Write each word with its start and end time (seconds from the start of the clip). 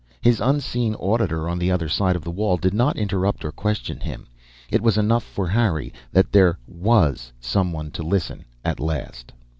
His 0.19 0.39
unseen 0.41 0.95
auditor 0.95 1.47
on 1.47 1.59
the 1.59 1.69
other 1.69 1.87
side 1.87 2.15
of 2.15 2.23
the 2.23 2.31
wall 2.31 2.57
did 2.57 2.73
not 2.73 2.97
interrupt 2.97 3.45
or 3.45 3.51
question 3.51 3.99
him; 3.99 4.25
it 4.71 4.81
was 4.81 4.97
enough, 4.97 5.23
for 5.23 5.49
Harry, 5.49 5.93
that 6.11 6.31
there 6.31 6.57
was 6.67 7.31
someone 7.39 7.91
to 7.91 8.01
listen 8.01 8.45
at 8.65 8.79
last. 8.79 9.31